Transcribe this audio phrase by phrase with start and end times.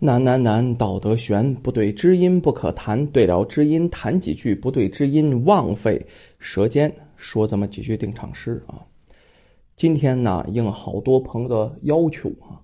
[0.00, 6.06] 难难难，道德悬，不对知音不可谈，对了知音谈几句，不对知音枉费
[6.38, 6.92] 舌尖。
[7.16, 8.82] 说这么几句定场诗啊。
[9.76, 12.60] 今天呢，应好多朋友的要求啊，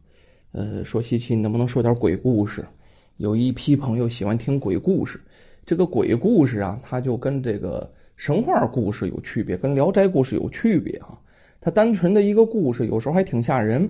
[0.52, 2.66] 呃，说西西能不能说点鬼故事？
[3.16, 5.20] 有一批朋友喜欢听鬼故事，
[5.64, 11.18] 这个鬼故事啊，它就跟这个神话故事有区别，跟聊斋故事有区别啊。
[11.60, 13.88] 它单纯的一个故事，有时候还挺吓人。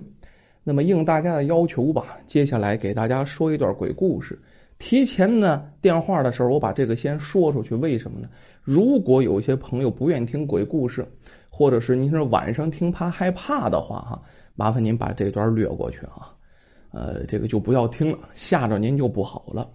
[0.63, 4.39] 那么应大家的要求吧，接下来给大家说一段鬼故事。
[4.77, 7.75] 提前呢电话的时候，我把这个先说出去。
[7.75, 8.27] 为什么呢？
[8.63, 11.05] 如果有一些朋友不愿听鬼故事，
[11.49, 14.21] 或者是您是晚上听怕害怕的话，哈，
[14.55, 16.33] 麻烦您把这段略过去啊。
[16.91, 19.69] 呃，这个就不要听了，吓着您就不好了。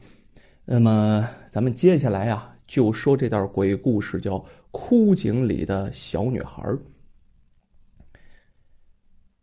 [0.64, 4.38] 那么咱们接下来啊，就说这段鬼故事，叫
[4.72, 6.62] 《枯井里的小女孩》。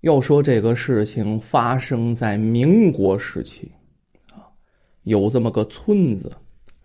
[0.04, 3.72] 要说这个事情发生在民国时期
[4.32, 4.52] 啊，
[5.04, 6.30] 有这么个村子，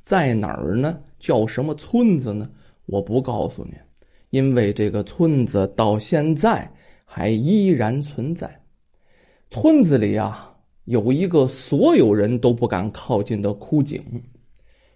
[0.05, 1.01] 在哪儿呢？
[1.19, 2.49] 叫什么村子呢？
[2.87, 3.75] 我不告诉您，
[4.31, 6.71] 因为这个村子到现在
[7.05, 8.63] 还依然存在。
[9.51, 14.23] 村子里啊，有一个所有人都不敢靠近的枯井，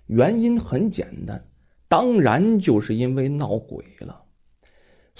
[0.07, 1.45] 原因很简单，
[1.89, 4.22] 当然就是因为闹鬼了。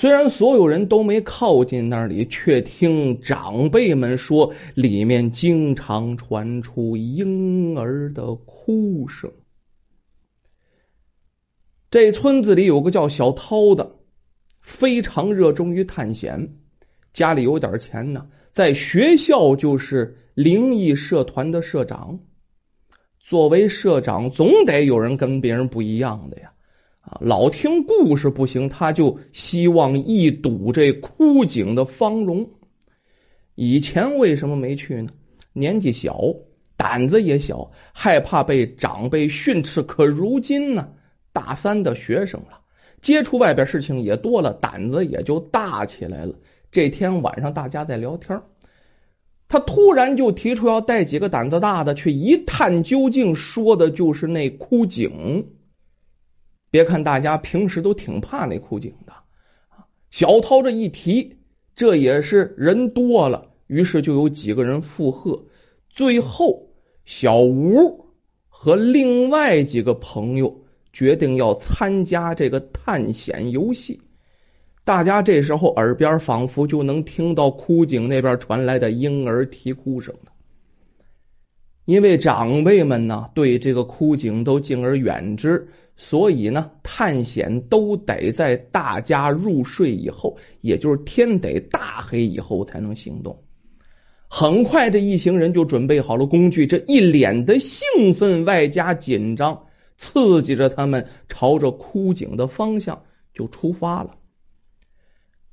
[0.03, 9.31] 虽然所有人都没靠近那里，却听长辈们说，里面经常传出婴儿的哭声。
[11.89, 13.95] 这村子里有个叫小涛的，
[14.61, 16.57] 非常热衷于探险，
[17.13, 22.19] 家里有点钱呢，在学校就是灵异社团的社长。
[23.21, 26.53] 作为社长，总得有人跟别人不一样的呀。
[27.03, 32.49] 啊，老听故事不行，他就希望一睹这枯井的芳容。
[33.57, 35.11] 以前为什么没去呢？
[35.53, 36.19] 年纪小，
[36.77, 39.83] 胆子也小，害怕被长辈训斥。
[39.83, 40.89] 可如今呢，
[41.33, 42.61] 大三的学生了，
[43.01, 46.35] 接触外边事情也多了，胆子也就大起来了。
[46.71, 48.41] 这天晚上，大家在聊天，
[49.49, 55.49] 他突然就提出要带几个胆子大的去一探究竟，说的就是那枯井。
[56.73, 59.13] 别看大家平时都挺怕那枯井的，
[60.11, 61.37] 小涛这一提，
[61.77, 65.45] 这也是人多了，于是就有几个人附和。
[65.91, 66.71] 最后，
[67.05, 68.07] 小吴
[68.49, 74.01] 和另外几个朋友决定要参加这个探险游戏。
[74.83, 80.33] 大家这时候耳边仿佛就能听到枯井那边传来的婴儿啼哭声了，
[81.85, 85.69] 因为长辈们呢对这个枯井都敬而远之。
[85.97, 93.43] 所以呢，探险都得在大家入睡以后，也就是天得大黑以后才能行动。
[94.29, 99.67] 很快，这一行人就准备好了工具，这一脸的兴奋外加紧张，
[99.97, 103.03] 刺激着他们朝着枯井的方向
[103.35, 104.17] 就出发了。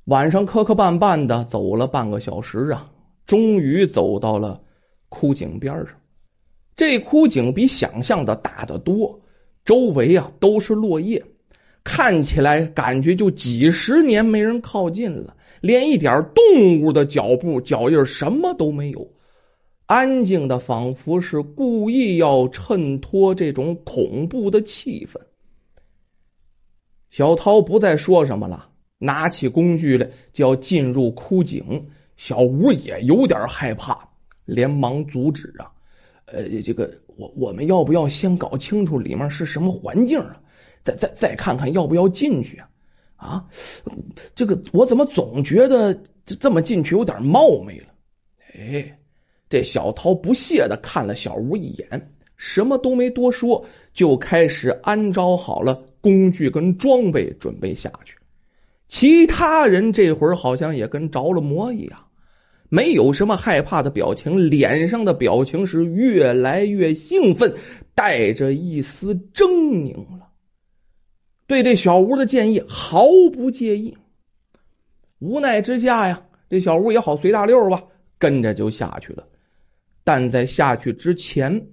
[0.06, 2.90] 晚上磕磕绊绊的走了半个小时啊，
[3.26, 4.62] 终于走到了
[5.10, 5.88] 枯井边上。
[6.74, 9.19] 这枯井比想象的大得多。
[9.64, 11.24] 周围啊都是落叶，
[11.84, 19.08] 看起来感觉就几十年没人靠近了，连一点动物的脚步脚印什么都没有，
[19.86, 25.20] 安静的仿佛是故意要衬托这种恐怖的气氛。
[27.10, 28.68] 小涛不再说什么了，
[28.98, 31.88] 拿起工具来就要进入枯井。
[32.16, 34.10] 小吴也有点害怕，
[34.44, 35.72] 连忙阻止啊。
[36.32, 40.40] 呃，这个我我们要不要先搞清楚里面是什么环境啊？
[40.84, 42.68] 再再再看看要不要进去啊？
[43.16, 43.46] 啊，
[44.34, 47.86] 这个我怎么总觉得这这么进去有点冒昧了？
[48.54, 48.98] 哎，
[49.48, 58.16] 这小涛不屑的看了小吴一眼，什么都没多说，就开始安装好了工具跟装备，准备下去。
[58.88, 62.06] 其他人这会儿好像也跟着了魔一样。
[62.70, 67.56] 没有什么害怕的表情，脸上的表情是越来越兴奋，
[67.94, 69.48] 带着一丝狰
[69.82, 70.28] 狞了。
[71.48, 73.98] 对这小吴的建议毫不介意。
[75.18, 77.82] 无奈之下呀，这小吴也好随大溜吧，
[78.18, 79.26] 跟着就下去了。
[80.04, 81.66] 但在下去之前，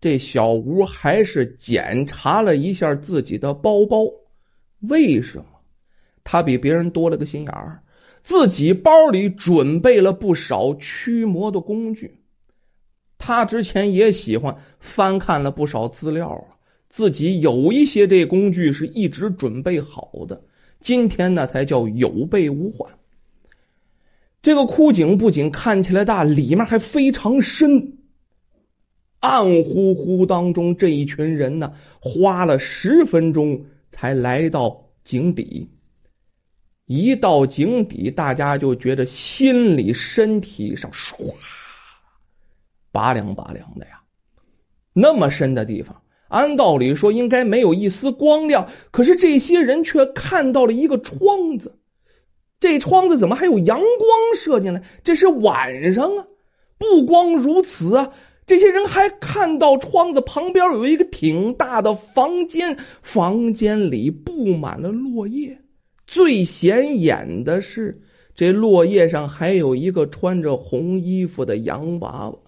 [0.00, 4.06] 这小吴还是检查了一下自己的包包。
[4.78, 5.44] 为什么？
[6.22, 7.82] 他比别人多了个心眼儿。
[8.28, 12.20] 自己包里准备了不少驱魔的工具，
[13.16, 16.60] 他之前也喜欢翻看了不少资料啊，
[16.90, 20.42] 自己有一些这工具是一直准备好的，
[20.82, 22.98] 今天呢才叫有备无患。
[24.42, 27.96] 这个枯井不仅看起来大，里面还非常深，
[29.20, 31.72] 暗乎乎当中，这一群人呢，
[32.02, 35.70] 花了十分钟才来到井底。
[36.88, 41.34] 一到井底，大家就觉得心里、身体上唰，
[42.90, 44.00] 拔凉拔凉的呀。
[44.94, 51.78] 那么深的地方，按道理说应该没有一丝光亮，可是这些人却看到了一个窗子。
[52.58, 53.88] 这窗子怎么还有阳光
[54.34, 54.82] 射进来？
[55.04, 56.24] 这是晚上啊！
[56.78, 58.12] 不光如此啊，
[58.46, 65.60] 这些人还看到窗子旁边有一个挺大的房间，房间里布满了落叶。
[66.08, 68.00] 最显眼的是，
[68.34, 72.38] 这落叶上还有一个穿着红衣服的洋娃娃。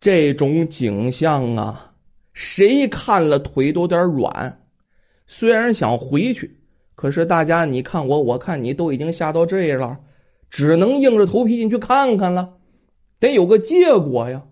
[0.00, 1.94] 这种景象啊，
[2.32, 4.62] 谁看了腿都有点软。
[5.26, 6.60] 虽然想回去，
[6.94, 9.98] 可是大家你看我，我看你，都已经吓到这样了，
[10.50, 12.58] 只能硬着头皮进去看看了。
[13.18, 14.44] 得有个结果呀。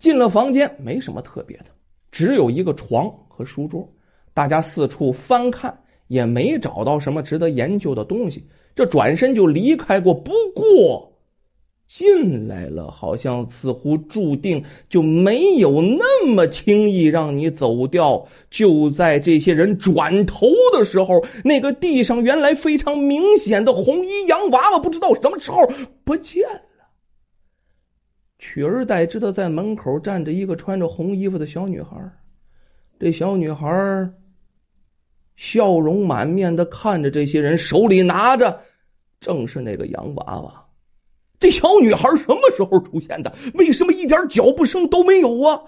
[0.00, 1.66] 进了房间，没什么特别的，
[2.10, 3.92] 只有一个床和书桌。
[4.34, 5.79] 大家四处翻看。
[6.10, 10.12] 也没找到什么值得研究的东西，这转身就离开过。
[10.12, 11.12] 不过
[11.86, 18.26] 进来了，好像似乎注定就没有那么轻易让你走掉。
[18.50, 25.72] 就在这些人转头的时候，那个地上原来非常明显的红衣洋娃娃，不知道什么时候
[26.02, 26.90] 不见了，
[28.40, 31.96] 取而代之的在门口站着一个穿着红衣服的小女孩。
[32.98, 34.10] 这小女孩。
[35.40, 38.60] 笑容满面的看着这些人，手里拿着
[39.20, 40.66] 正是那个洋娃娃。
[41.38, 43.34] 这小女孩什么时候出现的？
[43.54, 45.62] 为什么一点脚步声都没有啊？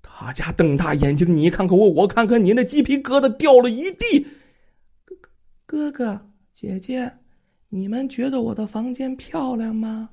[0.00, 4.26] 大家瞪大眼睛，你看看我，我看看你，那鸡皮疙瘩掉了一地。
[5.66, 6.18] 哥哥
[6.54, 7.12] 姐姐，
[7.68, 10.08] 你们觉得我的房间漂亮吗？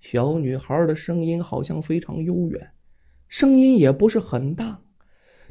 [0.00, 2.70] 小女孩的声音好像非常悠远，
[3.26, 4.78] 声音也不是很大。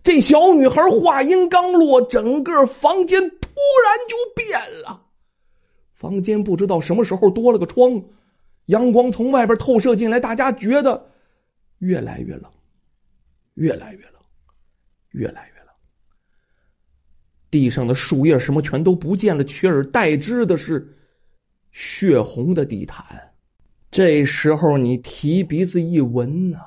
[0.04, 5.02] 这小女孩话音刚落，整个房间突然就变了。
[5.94, 8.04] 房间不知道什么时候多了个窗，
[8.66, 11.10] 阳光从外边透射进来，大家觉得
[11.80, 12.52] 越来越冷，
[13.54, 14.22] 越来越冷，
[15.12, 15.74] 越来越冷。
[17.50, 20.98] 地上的树叶什么全都不见了，取而代之的是
[21.72, 23.32] 血红的地毯。
[23.90, 26.60] 这时候你提鼻子一闻呢。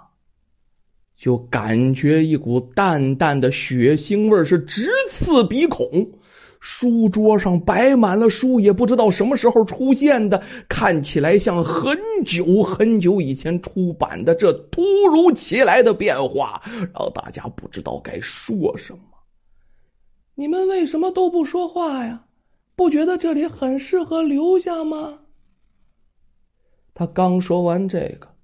[1.16, 6.12] 就感觉一股淡淡的血腥味是直刺鼻孔。
[6.58, 14.34] 书桌上摆满了书，也不知道什么时候出现的，看起来像很久很久以前出版的。
[14.34, 19.00] 这突如其来的变化，让大家不知道该说什么。
[20.34, 22.24] 你们为什么都不说话呀？
[22.74, 25.20] 不觉得这里很适合留下吗？
[26.94, 28.35] 他刚说完这个。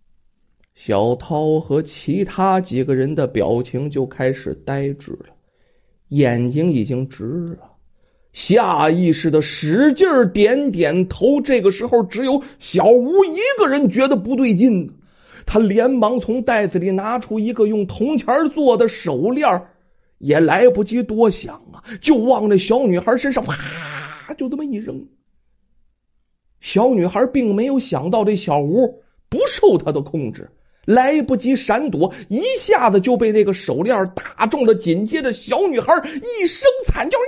[0.75, 5.27] 小涛和其他几个人的表情就开始呆滞了，
[6.09, 7.25] 眼睛已经直
[7.61, 7.73] 了，
[8.33, 11.41] 下意识的使劲点点头。
[11.41, 14.95] 这个时候，只有小吴一个人觉得不对劲，
[15.47, 19.67] 他连忙从袋子里拿出一个用铜钱做的手链，
[20.19, 25.07] 也来不及多想啊，就往那小女孩身上啪就这么一扔。
[26.61, 30.51] 小女孩并没有想到这小吴不受他的控制。
[30.85, 34.75] 来不及闪躲，一下子就被那个手链打中了。
[34.75, 37.25] 紧接着，小女孩一声惨叫，呀，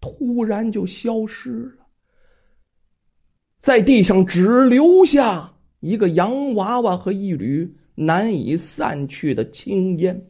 [0.00, 1.86] 突然就消失了，
[3.62, 10.26] 在地上只留下一个洋娃娃和一缕难以散去的青烟。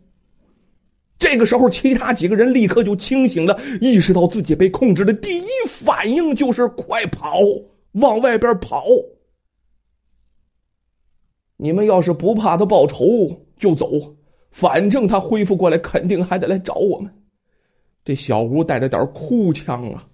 [1.19, 7.41] 这个时候，其他几个人立刻就清醒了，意识到自己被控制了，第一反应就是快跑。
[7.93, 8.87] 往外边跑！
[11.57, 14.17] 你们要是不怕他报仇，就走。
[14.51, 17.15] 反正他恢复过来，肯定还得来找我们。
[18.05, 20.09] 这小吴带着点哭腔啊，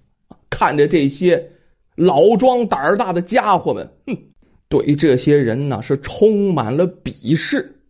[0.50, 1.52] 看着这些
[1.94, 4.18] 老庄胆大的家伙们，哼，
[4.68, 7.80] 对这些人呢是充满了鄙视。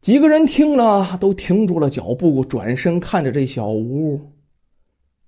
[0.00, 4.32] 几个人听了，都停住了脚步，转身看着这小吴。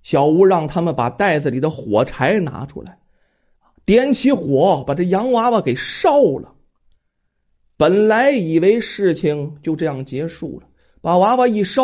[0.03, 2.97] 小吴让他们把袋子里的火柴拿出来，
[3.85, 6.53] 点起火，把这洋娃娃给烧了。
[7.77, 10.67] 本来以为事情就这样结束了，
[11.01, 11.83] 把娃娃一烧，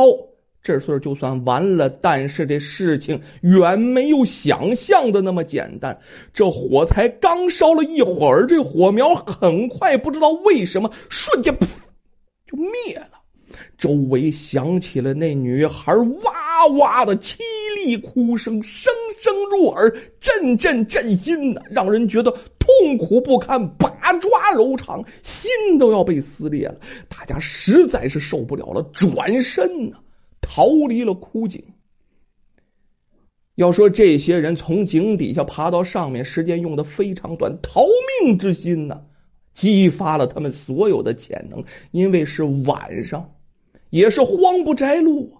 [0.62, 1.90] 这事儿就算完了。
[1.90, 6.00] 但是这事情远没有想象的那么简单。
[6.34, 11.66] 这火才刚烧了一会儿，这火苗很快，不知道为什么，瞬间噗
[12.46, 13.22] 就灭了。
[13.78, 17.38] 周围响起了那女孩哇哇的凄
[17.88, 26.75] 一哭声，声声入耳，阵阵震心呐，让人觉得痛苦不堪，把抓柔肠，心都要被撕裂了。
[27.08, 29.98] 大家实在是受不了了，转身呢，
[30.41, 31.63] 逃离了枯井。
[33.56, 37.86] 要说这些人从井底下爬到上面，时间用的非常短，逃
[38.22, 39.06] 命之心呢，
[39.53, 41.63] 激发了他们所有的潜能。
[41.89, 43.32] 因为是晚上，
[43.89, 45.37] 也是荒不摘路，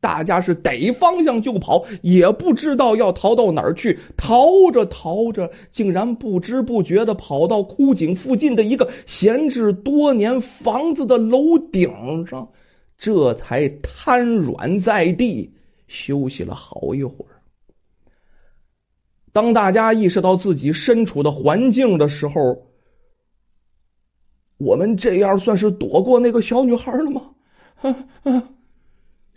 [0.00, 3.98] 大家是逮方向就跑，也不知道要逃到哪儿去。
[4.16, 12.50] 逃着逃着，竟然不知不觉的跑到枯井附近的一个闲置多年房子的楼顶上，
[12.96, 15.52] 这才瘫软在地
[15.88, 17.42] 休息了好一会儿。
[19.32, 22.66] 当大家意识到自己身处的环境的时候，
[24.58, 27.30] 我们这样算是躲过那个小女孩了吗？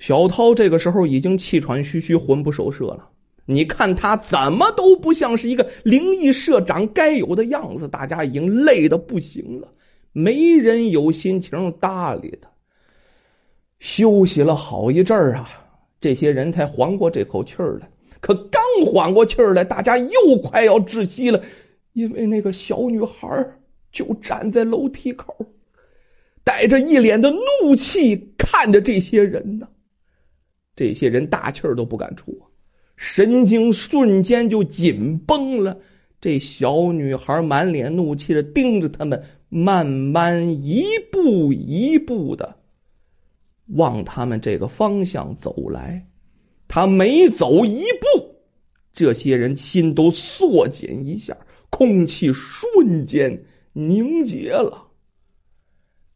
[0.01, 3.09] 小涛这个时候已经气喘吁吁、魂不守舍了。
[3.45, 9.67] 你看他怎么都不像是一个灵异社长该有的样子，大家已经累的不行了，
[10.11, 12.49] 没人有心情搭理他。
[13.79, 15.49] 休息了好一阵儿啊，
[15.99, 17.91] 这些人才缓过这口气儿来。
[18.21, 20.09] 可刚缓过气儿来，大家又
[20.41, 21.43] 快要窒息了，
[21.93, 23.51] 因为那个小女孩
[23.91, 25.45] 就站在楼梯口，
[26.43, 29.67] 带着一脸的怒气看着这些人呢。
[30.75, 32.41] 这些人大气儿都不敢出，
[32.95, 35.79] 神经瞬间就紧绷了。
[36.19, 42.57] 这小女孩满脸怒气的盯着他们，慢慢一步一步的
[43.67, 46.07] 往他们这个方向走来。
[46.67, 48.35] 他每走一步，
[48.93, 51.37] 这些人心都缩紧一下，
[51.69, 54.87] 空气瞬间凝结了。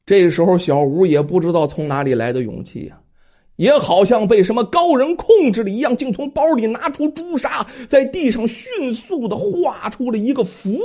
[0.05, 3.01] 这时候，小吴也不知道从哪里来的勇气呀，
[3.55, 10.79] 也好像被什么高人控制了一样，竟从包里拿出朱砂，在地上迅速的画出了一个符。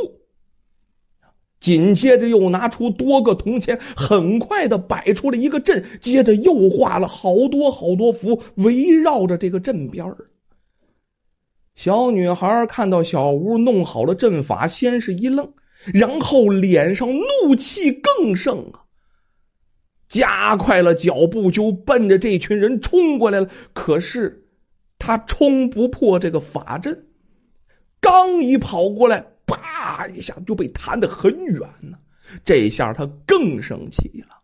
[1.61, 10.17] 紧接着又拿出多个铜钱，很快的摆出了一个阵，接着又画了好多好多符，围绕着这个阵边儿。
[11.75, 15.53] 小女孩看到小屋弄好了阵法，先是一愣，
[15.93, 18.80] 然后脸上怒气更盛啊，
[20.11, 23.49] 加快了脚步就奔着这群人冲过来了。
[23.73, 24.45] 可是
[24.99, 27.07] 他冲不破这个法阵，
[28.02, 29.25] 刚一跑过来。
[29.52, 31.99] 啪一下就被弹得很远呢，
[32.45, 34.37] 这下他更生气了！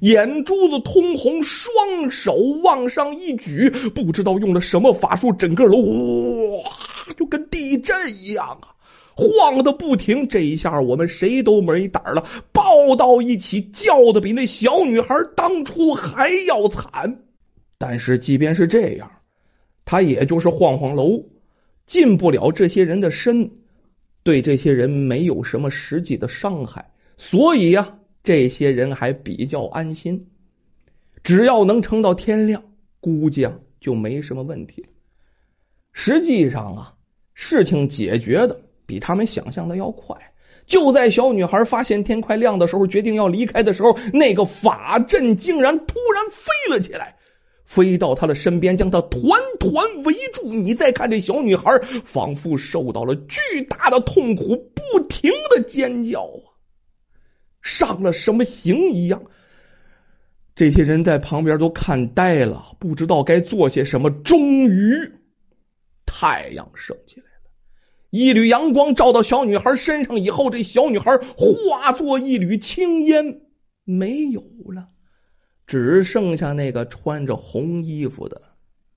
[0.00, 6.70] 眼珠子通红，双手往上一举，不知道用了什么法术，整个楼哇
[7.16, 8.78] 就跟地震一样啊，
[9.16, 10.28] 晃的不停。
[10.28, 17.22] 这一下我们谁都没胆了，抱到一起叫的比那小女孩当初还要惨。
[17.78, 19.10] 但是即便是这样，
[19.84, 21.24] 他也就是晃晃楼，
[21.86, 23.50] 进不了这些人的身。
[24.22, 30.28] 对这些人没有什么实际的伤害，所以呀，这些人还比较安心。
[31.22, 32.62] 只要能撑到天亮，
[33.00, 34.88] 估计啊就没什么问题了。
[35.92, 36.94] 实际上啊，
[37.34, 40.32] 事情解决的比他们想象的要快。
[40.66, 47.16] 就在小女孩发现天快亮的时候，决定要离开的时候，那个法阵竟然突然飞了起来。
[47.64, 49.22] 飞到他的身边，将他团
[49.58, 50.52] 团围住。
[50.52, 56.52] 你再看这小女孩，仿佛受到了巨大的痛苦，不停的尖叫啊，
[57.62, 59.22] 上了什么刑一样。
[60.54, 64.10] 这些人在旁边都看呆了，不知道该做些什么。
[64.10, 65.12] 终于，
[66.04, 67.26] 太阳升起来，
[68.14, 73.40] 一缕阳光照到小女孩身上以后，这小女孩化作一缕青烟，
[73.82, 74.86] 没有了。
[75.66, 78.40] 只剩下那个穿着红衣服的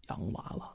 [0.07, 0.73] 洋娃娃。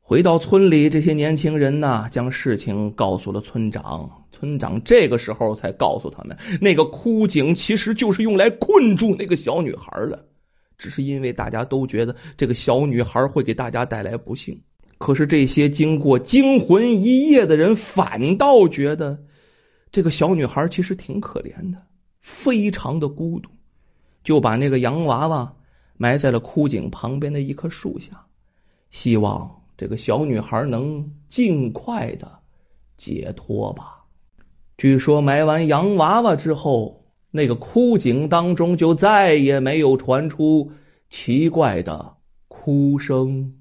[0.00, 4.24] 回到村里，这些年轻人呢，将事情告诉了村长。
[4.32, 10.24] 村长这个时候才告诉他们，那个枯井其实就是用来困住那个小女孩的。
[10.78, 14.62] 只是因为大家都觉得这个小女孩会给大家带来不幸，
[15.00, 19.24] 可是这些经过惊魂一夜的人反倒觉得
[19.90, 21.86] 这个小女孩其实挺可怜的，
[22.20, 23.48] 非常的孤独。
[24.22, 25.56] 就把那个洋娃娃
[25.96, 28.26] 埋在了枯井旁边的一棵树下，
[28.90, 32.40] 希望这个小女孩能尽快的
[32.98, 34.04] 解脱吧。
[34.76, 40.72] 据说埋完洋娃娃之后，那个枯井当中就再也没有传出
[41.08, 42.16] 奇怪的
[42.48, 43.54] 哭声。